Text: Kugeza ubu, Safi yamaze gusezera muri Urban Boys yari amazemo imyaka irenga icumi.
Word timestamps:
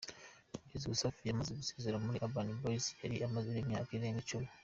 Kugeza 0.61 0.83
ubu, 0.85 0.97
Safi 1.01 1.21
yamaze 1.27 1.51
gusezera 1.59 2.01
muri 2.05 2.17
Urban 2.25 2.49
Boys 2.61 2.85
yari 3.03 3.15
amazemo 3.27 3.59
imyaka 3.63 3.89
irenga 3.95 4.21
icumi. 4.23 4.49